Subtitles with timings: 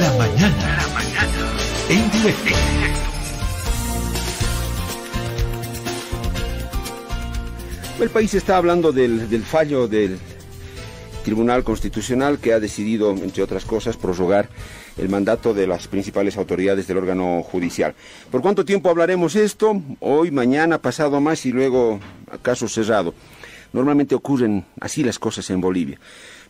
[0.00, 0.76] La mañana.
[0.76, 1.52] La mañana.
[1.88, 2.54] En directo.
[8.00, 10.18] El país está hablando del, fallo del
[11.24, 14.48] Tribunal Constitucional que ha decidido, entre otras cosas, prorrogar
[14.96, 17.94] el mandato de las principales autoridades del órgano judicial.
[18.30, 19.82] ¿Por cuánto tiempo hablaremos esto?
[19.98, 21.98] Hoy, mañana, pasado más y luego
[22.42, 23.14] caso cerrado.
[23.72, 25.98] Normalmente ocurren así las cosas en Bolivia,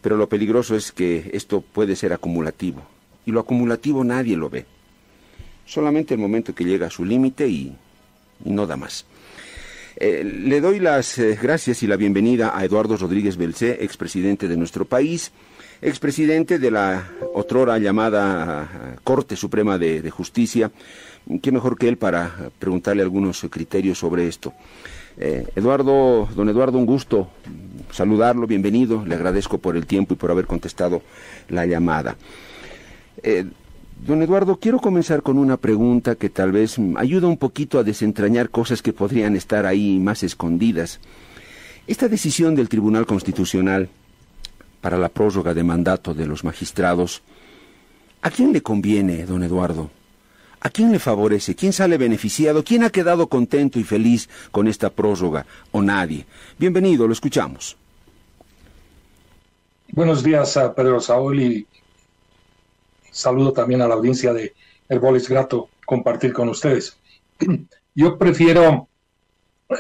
[0.03, 2.98] pero lo peligroso es que esto puede ser acumulativo.
[3.29, 4.65] Y lo acumulativo nadie lo ve.
[5.67, 7.77] Solamente el momento que llega a su límite y,
[8.47, 9.05] no da más.
[9.97, 14.57] Eh, le doy las eh, gracias y la bienvenida a Eduardo Rodríguez Belcé, expresidente de
[14.57, 15.31] nuestro país,
[15.83, 20.71] expresidente de la otrora llamada eh, Corte Suprema de, Justicia.
[21.43, 24.55] ¿Qué mejor que él para preguntarle algunos criterios sobre esto?
[25.19, 27.29] Eduardo, don Eduardo, un gusto
[27.91, 31.03] saludarlo, bienvenido, le agradezco por el tiempo y por haber contestado
[31.49, 32.17] la llamada.
[33.23, 33.47] Eh,
[34.07, 38.51] don Eduardo, quiero comenzar con una pregunta que tal vez ayuda un poquito a desentrañar
[38.51, 41.01] cosas que podrían estar ahí más escondidas.
[41.87, 43.89] Esta decisión del Tribunal Constitucional
[44.81, 47.23] para la prórroga de mandato de los magistrados,
[48.23, 49.91] ¿a quién le conviene, don Eduardo?
[50.61, 51.55] ¿A quién le favorece?
[51.55, 52.65] ¿Quién sale beneficiado?
[52.65, 55.47] ¿Quién ha quedado contento y feliz con esta prórroga?
[55.71, 56.27] ¿O nadie?
[56.59, 57.77] Bienvenido, lo escuchamos.
[59.93, 61.67] Buenos días a Pedro Saúl
[63.11, 64.55] saludo también a la audiencia de
[64.89, 66.97] Herboles Grato compartir con ustedes.
[67.95, 68.89] Yo prefiero,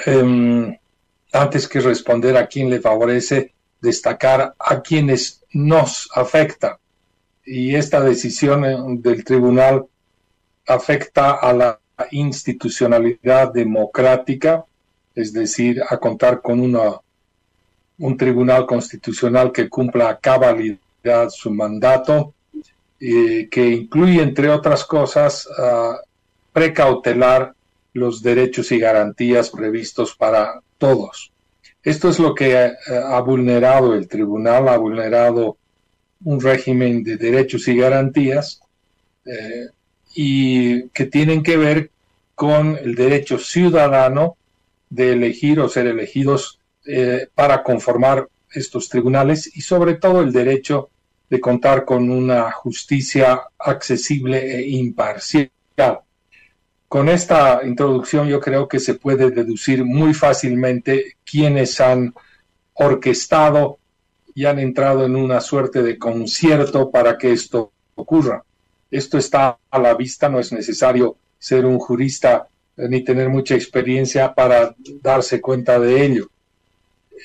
[0.06, 0.78] eh,
[1.32, 6.78] antes que responder a quién le favorece, destacar a quienes nos afecta.
[7.44, 9.86] Y esta decisión del tribunal
[10.66, 14.64] afecta a la institucionalidad democrática,
[15.14, 17.00] es decir, a contar con una,
[17.98, 22.34] un tribunal constitucional que cumpla a cabalidad su mandato,
[23.00, 25.48] eh, que incluye, entre otras cosas,
[26.52, 27.54] precautelar
[27.92, 31.32] los derechos y garantías previstos para todos.
[31.82, 35.56] Esto es lo que uh, ha vulnerado el tribunal, ha vulnerado
[36.24, 38.60] un régimen de derechos y garantías.
[39.24, 39.68] Eh,
[40.14, 41.90] y que tienen que ver
[42.34, 44.36] con el derecho ciudadano
[44.90, 50.88] de elegir o ser elegidos eh, para conformar estos tribunales y sobre todo el derecho
[51.28, 55.50] de contar con una justicia accesible e imparcial.
[56.88, 62.14] Con esta introducción yo creo que se puede deducir muy fácilmente quiénes han
[62.72, 63.78] orquestado
[64.34, 68.42] y han entrado en una suerte de concierto para que esto ocurra.
[68.90, 73.54] Esto está a la vista, no es necesario ser un jurista eh, ni tener mucha
[73.54, 76.30] experiencia para darse cuenta de ello.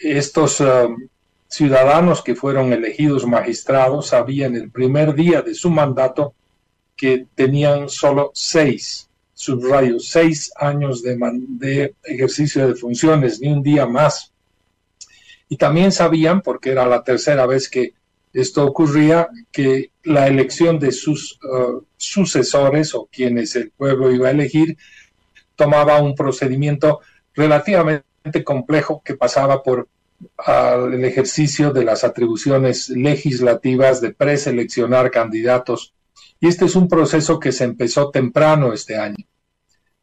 [0.01, 0.97] Estos uh,
[1.53, 6.33] ciudadanos que fueron elegidos magistrados sabían el primer día de su mandato
[6.95, 14.33] que tenían solo seis, subrayo, seis años de, ejercicio de funciones, ni un día más.
[15.47, 17.93] Y también sabían, porque era la tercera vez que
[18.33, 24.31] esto ocurría que la elección de sus uh, sucesores o quienes el pueblo iba a
[24.31, 24.75] elegir
[25.55, 27.01] tomaba un procedimiento
[27.35, 29.87] relativamente complejo que pasaba por
[30.47, 35.93] el ejercicio de las atribuciones legislativas de preseleccionar candidatos.
[36.39, 39.25] Y este es un proceso que se empezó temprano este año.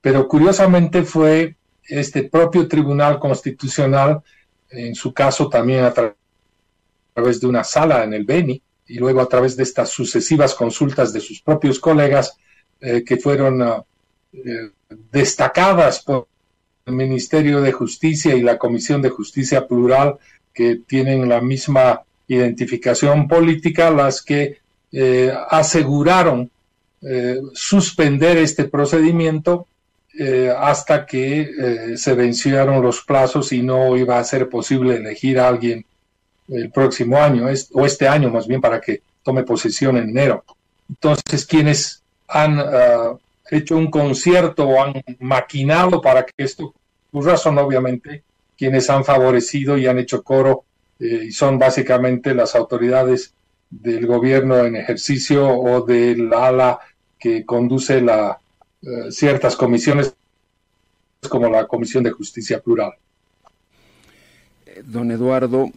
[0.00, 4.22] Pero curiosamente fue este propio Tribunal Constitucional,
[4.70, 9.28] en su caso también a través de una sala en el Beni y luego a
[9.28, 12.36] través de estas sucesivas consultas de sus propios colegas
[12.80, 13.84] eh, que fueron uh,
[14.32, 14.70] eh,
[15.12, 16.28] destacadas por
[16.86, 20.16] el Ministerio de Justicia y la Comisión de Justicia Plural
[20.52, 24.58] que tienen la misma identificación política, las que
[24.92, 26.50] eh, aseguraron
[27.02, 29.66] eh, suspender este procedimiento
[30.18, 35.48] eh, hasta que se vencieron los plazos y no iba a ser posible elegir a
[35.48, 35.84] alguien
[36.48, 40.44] el próximo año, o este año más bien, para que tome posesión en enero.
[40.88, 43.18] Entonces, quienes han uh,
[43.50, 46.74] hecho un concierto o han maquinado para que esto
[47.10, 48.22] ocurra son obviamente
[48.56, 50.64] quienes han favorecido y han hecho coro
[50.98, 53.34] eh, y son básicamente las autoridades
[53.68, 56.78] del gobierno en ejercicio o del ala
[57.18, 58.38] que conduce la,
[58.82, 60.14] uh, ciertas comisiones
[61.28, 62.92] como la Comisión de Justicia Plural.
[64.84, 65.70] Don Eduardo,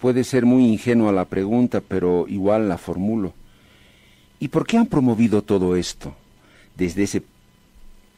[0.00, 3.34] Puede ser muy ingenua la pregunta, pero igual la formulo.
[4.38, 6.16] ¿Y por qué han promovido todo esto
[6.80, 7.22] desde, ese,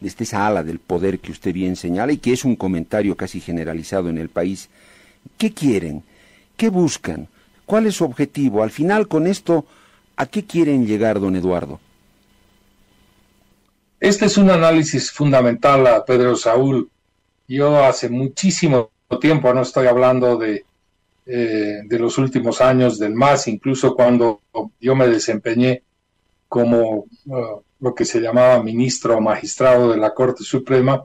[0.01, 3.41] desde esa ala del poder que usted bien señala y que es un comentario casi
[3.41, 4.71] generalizado en el país?
[5.37, 6.03] ¿Qué quieren?
[6.57, 7.29] ¿Qué buscan?
[7.67, 8.63] ¿Cuál es su objetivo?
[8.63, 9.67] Al final con esto
[10.17, 11.81] ¿A qué quieren llegar, don Eduardo?
[13.99, 16.91] Este es un análisis fundamental, Pedro Saúl.
[17.49, 20.65] Yo hace muchísimo tiempo, no estoy hablando de,
[21.27, 24.41] eh, de los últimos años del MAS, incluso cuando
[24.81, 25.83] yo me desempeñé
[26.49, 31.05] como uh, lo que se llamaba ministro o magistrado de la Corte Suprema,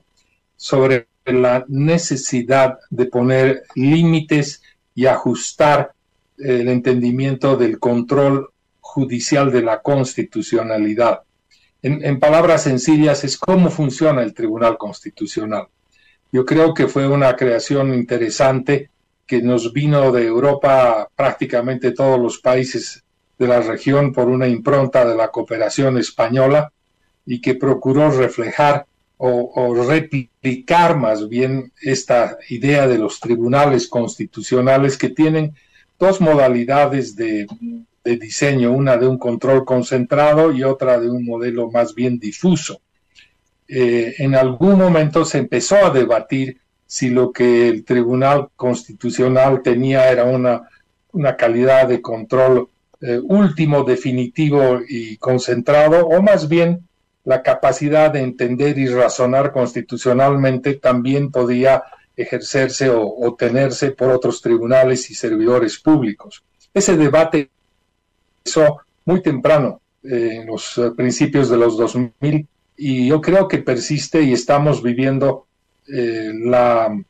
[0.55, 4.61] sobre la necesidad de poner límites
[4.93, 5.91] y ajustar
[6.37, 11.23] el entendimiento del control judicial de la constitucionalidad.
[11.81, 15.67] En, palabras sencillas, es cómo funciona el Tribunal Constitucional.
[16.31, 18.91] Yo creo que fue una creación interesante
[19.25, 23.03] que nos vino de Europa prácticamente todos los países
[23.37, 26.71] de la región por una impronta de la cooperación española
[27.25, 28.85] y que procuró reflejar
[29.19, 35.55] o, replicar más bien esta idea de los tribunales constitucionales que tienen
[35.97, 37.47] dos modalidades de,
[38.03, 42.79] diseño, una de un control concentrado y otra de un modelo más bien difuso.
[43.67, 50.09] Eh, en algún momento se empezó a debatir si lo que el Tribunal Constitucional tenía
[50.09, 50.69] era una,
[51.11, 52.69] una calidad de control
[52.99, 56.87] eh, último, definitivo y concentrado, o más bien
[57.25, 61.83] la capacidad de entender y razonar constitucionalmente también podía
[62.15, 66.43] ejercerse o, tenerse por otros tribunales y servidores públicos.
[66.73, 67.49] Ese debate
[68.39, 72.47] empezó muy temprano, eh, en los eh, principios de los 2000,
[72.77, 75.45] y yo creo que persiste y estamos viviendo
[75.89, 77.01] la,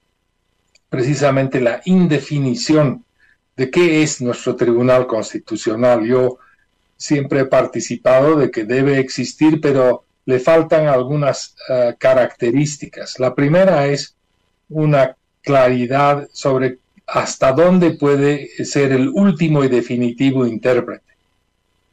[0.89, 3.03] precisamente la indefinición
[3.57, 6.05] de qué es nuestro Tribunal Constitucional.
[6.05, 6.37] Yo
[6.95, 13.19] siempre he participado de que debe existir, pero le faltan algunas eh, características.
[13.19, 14.15] La primera es
[14.69, 16.77] una claridad sobre
[17.07, 21.03] hasta dónde puede ser el último y definitivo intérprete.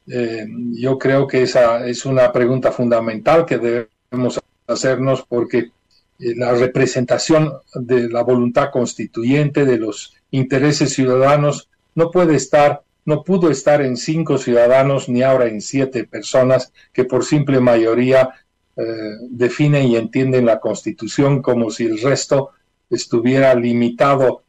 [0.08, 5.70] Eh, yo creo que esa es una pregunta fundamental que debemos hacernos porque
[6.18, 13.50] la representación de la voluntad constituyente, de los intereses ciudadanos, no puede estar no pudo
[13.50, 18.30] estar en cinco ciudadanos ni ahora en siete personas que por simple mayoría
[18.76, 18.82] eh,
[19.28, 22.50] definen y entienden la Constitución como si el resto
[22.88, 24.44] estuviera limitado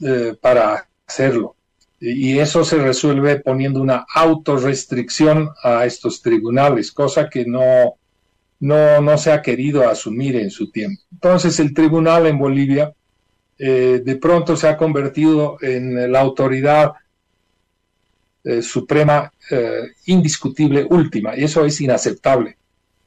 [0.00, 1.54] eh, para hacerlo.
[2.00, 7.97] Y eso se resuelve poniendo una autorrestricción a estos tribunales, cosa que no,
[8.60, 11.02] no, no se ha querido asumir en su tiempo.
[11.12, 12.92] Entonces el tribunal en Bolivia
[13.58, 16.92] eh, de pronto se ha convertido en la autoridad
[18.44, 22.56] eh, suprema, eh, indiscutible, última, y eso es inaceptable.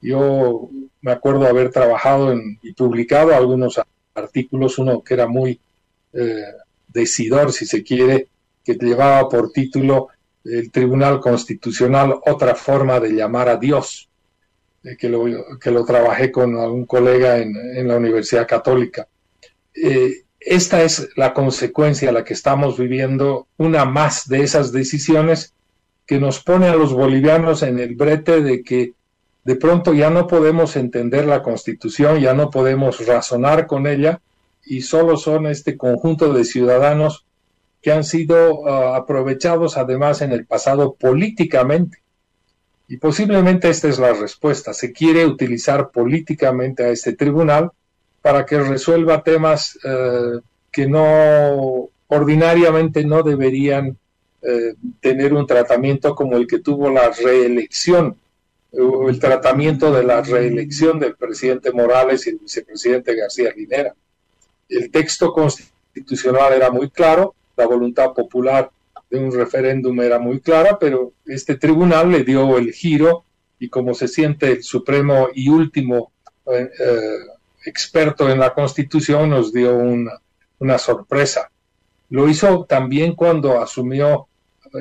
[0.02, 0.70] Yo
[1.02, 3.82] me acuerdo haber trabajado y publicado algunos
[4.14, 5.60] artículos, uno que era muy
[6.14, 6.44] eh,
[6.88, 8.28] decidor, si se quiere,
[8.64, 10.10] que llevaba por título
[10.44, 14.10] el Tribunal Constitucional, otra forma de llamar a Dios,
[14.98, 15.26] que, lo,
[15.60, 19.08] que lo trabajé con algún colega en, en la Universidad Católica
[20.42, 25.54] esta es la consecuencia a la que estamos viviendo, una más de esas decisiones
[26.08, 28.94] que nos pone a los bolivianos en el brete de que
[29.44, 34.20] de pronto ya no podemos entender la constitución, ya no podemos razonar con ella
[34.66, 37.26] y solo son este conjunto de ciudadanos
[37.82, 42.00] que han sido ah, aprovechados además en el pasado políticamente.
[42.92, 44.74] Y posiblemente esta es la respuesta.
[44.74, 47.72] Se quiere utilizar políticamente a este tribunal
[48.22, 53.98] para que resuelva temas eh, que no ordinariamente no deberían
[54.42, 58.18] eh, tener un tratamiento como el que tuvo la reelección
[58.74, 63.96] o el tratamiento de la reelección del presidente Morales y el vicepresidente García Linera.
[64.68, 68.70] El texto constitucional era muy claro, la voluntad popular
[69.12, 73.26] de un referéndum era muy clara, pero este tribunal le dio el giro
[73.60, 76.14] y como se siente el supremo y último
[76.48, 76.70] eh,
[77.66, 81.52] experto en la Constitución nos dio una, sorpresa.
[82.10, 84.28] Lo hizo también cuando asumió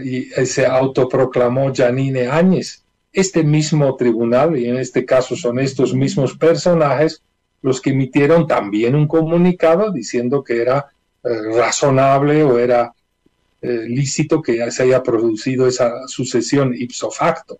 [0.04, 2.84] y se autoproclamó Janine Áñez.
[3.12, 7.22] Este mismo tribunal, y en este caso son estos mismos personajes,
[7.62, 10.86] los que emitieron también un comunicado diciendo que era
[11.24, 12.94] eh, razonable o era
[13.62, 17.58] eh, lícito que se haya producido esa sucesión ipso facto.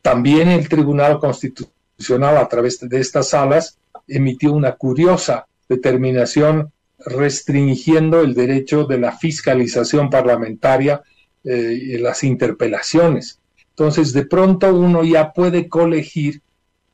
[0.00, 8.34] También el Tribunal Constitucional, a través de estas salas, emitió una curiosa determinación restringiendo el
[8.34, 11.02] derecho de la fiscalización parlamentaria
[11.42, 13.40] eh, y las interpelaciones.
[13.70, 16.40] Entonces, de pronto uno ya puede colegir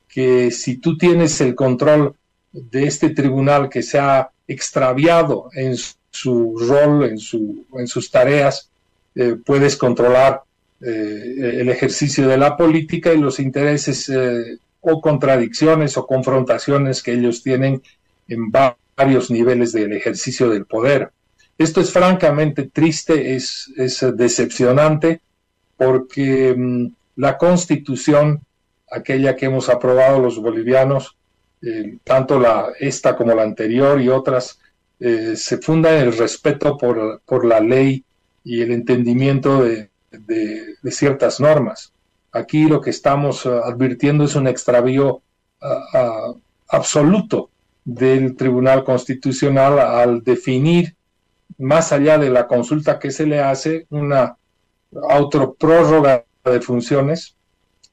[0.08, 2.16] que si tú tienes el control
[2.52, 8.70] de este tribunal que se ha extraviado en su rol, en, su, en sus tareas,
[9.14, 10.42] eh, puedes controlar
[10.82, 14.10] el ejercicio de la política y los intereses
[14.80, 17.82] o contradicciones o confrontaciones que ellos tienen
[18.28, 21.10] en varios niveles del ejercicio del poder.
[21.58, 25.20] Esto es francamente triste, es, es decepcionante,
[25.76, 26.86] porque mm,
[27.16, 28.40] la constitución,
[28.90, 31.16] aquella que hemos aprobado los bolivianos,
[31.62, 34.58] eh, tanto la, esta como la anterior y otras,
[35.00, 38.04] eh, se funda en el respeto por, por, la ley
[38.44, 41.92] y el entendimiento de, de, ciertas normas.
[42.32, 45.22] Aquí lo que estamos uh, advirtiendo es un extravío
[45.62, 47.48] uh, uh, absoluto
[47.84, 50.94] del Tribunal Constitucional al definir,
[51.58, 54.36] más allá de la consulta que se le hace, una
[55.08, 57.36] autoprórroga de funciones,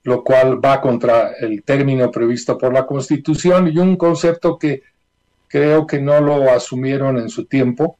[0.04, 4.84] lo cual va contra el término previsto por la Constitución y un concepto que
[5.48, 7.98] creo que no lo asumieron en su tiempo.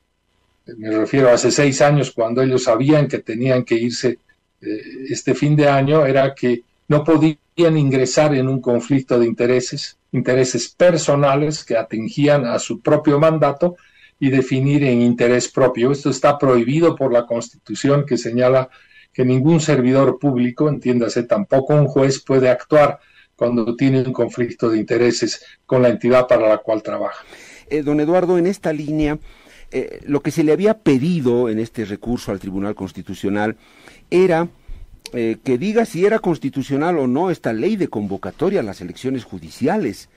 [0.66, 4.20] Me refiero a hace seis años, cuando ellos sabían que tenían que irse
[4.62, 9.98] eh, este fin de año, era que no podían ingresar en un conflicto de intereses,
[10.12, 13.78] intereses personales que atingían a su propio mandato
[14.20, 15.92] y definir en interés propio.
[15.92, 18.70] Esto está prohibido por la Constitución que señala
[19.14, 23.00] que ningún servidor público, entiéndase, tampoco un juez puede actuar
[23.38, 27.24] cuando tiene un conflicto de intereses con la entidad para la cual trabaja.
[27.70, 29.20] Eh, don Eduardo, en esta línea,
[29.72, 33.56] eh, lo que se le había pedido en este recurso al Tribunal Constitucional
[34.10, 34.50] era
[35.14, 39.24] eh, que diga si era constitucional o no esta ley de convocatoria a las elecciones
[39.24, 40.10] judiciales.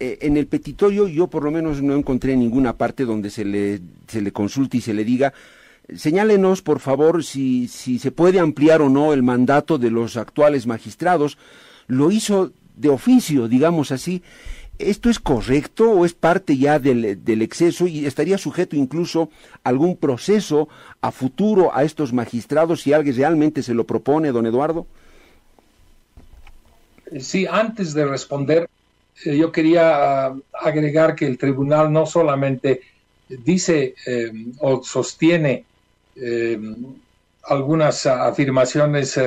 [0.00, 4.20] en el petitorio yo por lo menos no encontré ninguna parte donde se le, se
[4.20, 5.32] le consulte y se le diga
[5.96, 10.66] Señálenos, por favor, si, si se puede ampliar o no el mandato de los actuales
[10.66, 11.38] magistrados.
[11.88, 14.22] Lo hizo de oficio, digamos así.
[14.78, 19.28] ¿Esto es correcto o es parte ya del, del, exceso y estaría sujeto incluso
[19.64, 20.68] a algún proceso
[21.00, 24.86] a futuro a estos magistrados si alguien realmente se lo propone, don Eduardo?
[27.18, 28.68] Sí, antes de responder,
[29.24, 32.82] eh, yo quería ah, agregar que el tribunal no solamente
[33.28, 35.64] dice eh, o sostiene
[36.16, 36.58] eh,
[37.44, 39.18] algunas afirmaciones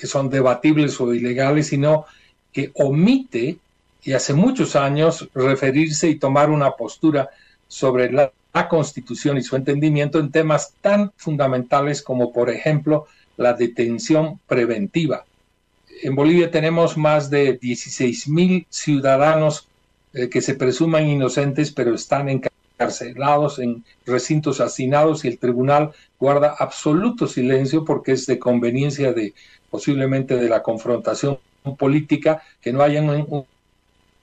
[0.00, 2.06] que son debatibles o ilegales, sino
[2.52, 3.58] que omite,
[4.02, 7.28] y hace muchos años, referirse y tomar una postura
[7.68, 8.32] sobre la,
[8.68, 15.24] Constitución y su entendimiento en temas tan fundamentales como, por ejemplo, la detención preventiva.
[16.02, 19.68] En Bolivia tenemos más de 16 mil ciudadanos
[20.14, 22.40] eh, que se presuman inocentes, pero están en
[22.80, 29.34] encarcelados en recintos hacinados y el tribunal guarda absoluto silencio porque es de conveniencia de
[29.70, 31.38] posiblemente de la confrontación
[31.78, 33.02] política que no haya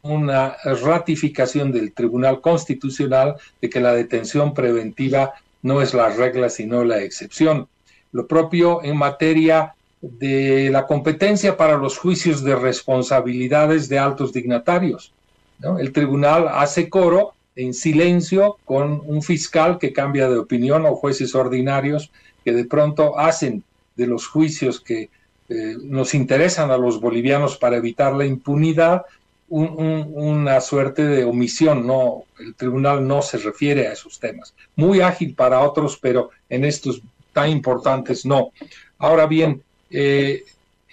[0.01, 6.83] una ratificación del Tribunal Constitucional de que la detención preventiva no es la regla sino
[6.83, 7.67] la excepción.
[8.11, 15.13] Lo propio en materia de la competencia para los juicios de responsabilidades de altos dignatarios.
[15.79, 21.33] El tribunal hace coro en silencio con un fiscal que cambia de opinión o jueces
[21.33, 22.11] ordinarios
[22.45, 23.63] que de pronto hacen
[23.95, 25.09] de los juicios que
[25.49, 29.03] eh, nos interesan a los bolivianos para evitar la impunidad
[29.49, 34.53] una suerte de omisión, no, el tribunal no se refiere a esos temas.
[34.75, 37.01] Muy ágil para otros, pero en estos
[37.31, 38.51] tan importantes no.
[38.97, 40.43] Ahora bien, eh,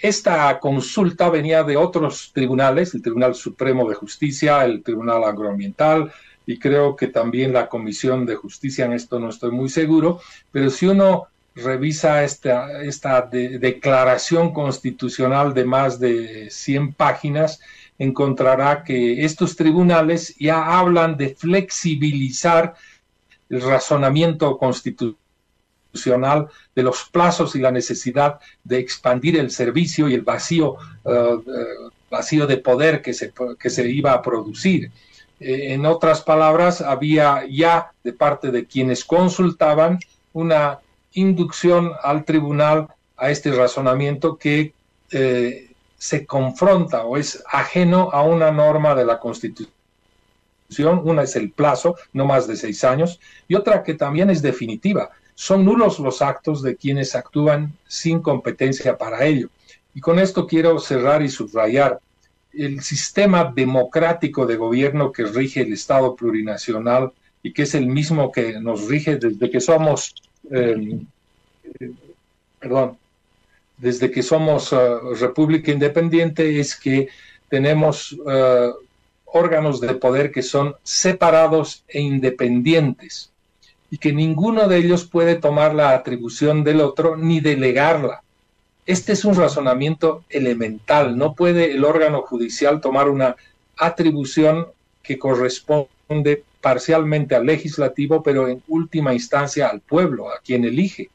[0.01, 6.13] esta consulta venía de otros tribunales, el Tribunal Supremo de Justicia, el Tribunal Agroambiental,
[6.47, 10.21] y creo que también la Comisión de Justicia, en esto no estoy muy seguro,
[10.53, 17.61] pero si uno revisa esta, esta declaración constitucional de más de 100 páginas,
[17.99, 22.75] encontrará que estos tribunales ya hablan de flexibilizar
[23.49, 30.23] el razonamiento constitucional de los plazos y la necesidad de expandir el servicio y el
[30.23, 34.91] vacío, uh, uh, vacío de poder que se, que se iba a producir.
[35.39, 39.99] Eh, en otras palabras, había ya de parte de quienes consultaban
[40.33, 40.81] una
[41.15, 44.75] inducción al tribunal a este razonamiento que
[45.11, 49.73] eh, se confronta o es ajeno a una norma de la Constitución.
[51.05, 55.11] Una es el plazo, no más de seis años, y otra que también es definitiva.
[55.35, 59.49] Son nulos los actos de quienes actúan sin competencia para ello.
[59.95, 62.01] Y con esto quiero cerrar y subrayar
[62.53, 68.33] el sistema democrático de gobierno que rige el Estado plurinacional y que es el mismo
[68.33, 70.15] que nos rige desde que somos,
[70.51, 71.07] em,
[72.59, 72.97] perdón,
[73.77, 74.77] desde que somos eh,
[75.21, 77.09] república independiente es que
[77.49, 78.71] tenemos eh,
[79.27, 83.31] órganos de poder que son separados e independientes
[83.91, 88.23] y que ninguno de ellos puede tomar la atribución del otro ni delegarla.
[88.87, 91.17] Este es un razonamiento elemental.
[91.17, 93.37] No puede el órgano judicial tomar una
[93.77, 94.69] atribución
[95.03, 101.11] que corresponde parcialmente al legislativo, pero en última instancia al pueblo, a quien elige.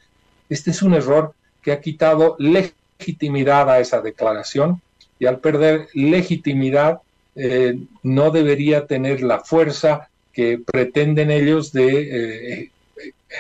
[0.48, 4.80] Este es un error que ha quitado legitimidad a esa declaración
[5.18, 7.00] y al perder legitimidad
[7.36, 12.72] eh, no debería tener la fuerza que pretenden ellos de eh,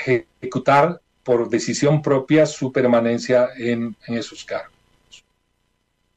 [0.07, 4.73] ejecutar por decisión propia su permanencia en, en esos cargos.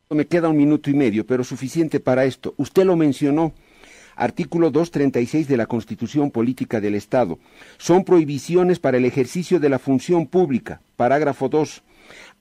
[0.08, 2.54] Me queda un minuto y medio, pero suficiente para esto.
[2.56, 3.52] Usted lo mencionó.
[4.16, 7.38] Artículo 236 de la Constitución Política del Estado.
[7.78, 10.80] Son prohibiciones para el ejercicio de la función pública.
[10.96, 11.82] Parágrafo 2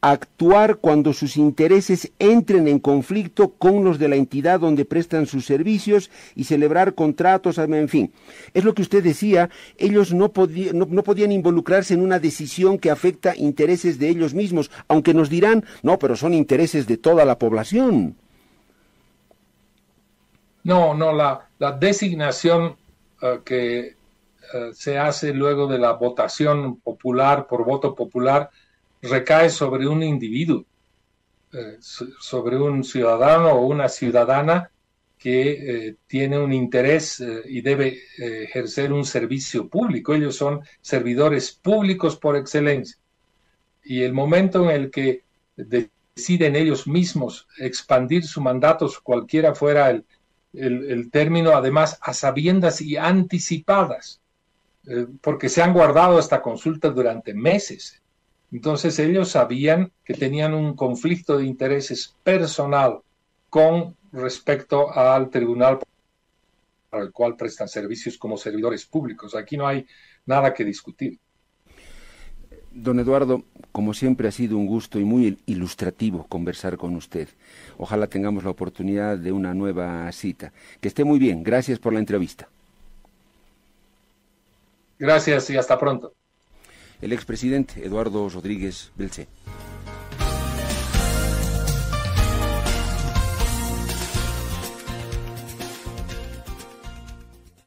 [0.01, 5.45] actuar cuando sus intereses entren en conflicto con los de la entidad donde prestan sus
[5.45, 8.11] servicios y celebrar contratos, en fin.
[8.53, 10.31] Es lo que usted decía, ellos no,
[10.73, 15.63] no, podían involucrarse en una decisión que afecta intereses de ellos mismos, aunque nos dirán,
[15.83, 18.15] no, pero son intereses de toda la población.
[20.63, 21.47] No, no, la,
[21.79, 22.75] designación
[23.21, 23.95] eh, que eh,
[24.73, 28.49] se hace luego de la votación popular por voto popular
[29.01, 30.65] recae sobre un individuo,
[31.53, 34.69] eh, sobre un ciudadano o una ciudadana
[35.17, 40.15] que tiene un interés y debe ejercer un servicio público.
[40.15, 42.97] Ellos son servidores públicos por excelencia.
[43.83, 45.21] Y el momento en el que
[45.55, 50.05] deciden ellos mismos expandir su mandato, cualquiera fuera el,
[50.53, 54.19] el término, además a sabiendas y anticipadas,
[55.21, 58.01] porque se han guardado esta consulta durante meses.
[58.51, 62.99] Entonces ellos sabían que tenían un conflicto de intereses personal
[63.49, 65.79] con respecto al tribunal
[66.89, 69.35] para el cual prestan servicios como servidores públicos.
[69.35, 69.87] Aquí no hay
[70.25, 71.17] nada que discutir.
[72.73, 77.27] Don Eduardo, como siempre ha sido un gusto y muy ilustrativo conversar con usted.
[77.77, 80.53] Ojalá tengamos la oportunidad de una nueva cita.
[80.79, 81.43] Que esté muy bien.
[81.43, 82.47] Gracias por la entrevista.
[84.97, 86.13] Gracias y hasta pronto
[87.01, 89.27] el expresidente Eduardo Rodríguez Belcé.